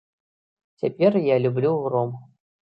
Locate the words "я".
1.33-1.37